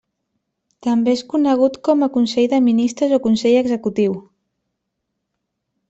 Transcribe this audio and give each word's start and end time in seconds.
També 0.85 1.13
és 1.17 1.21
conegut 1.33 1.77
com 1.89 2.01
a 2.05 2.09
Consell 2.17 2.49
de 2.55 2.61
Ministres 2.71 3.15
o 3.19 3.23
Consell 3.27 3.59
Executiu. 3.61 4.17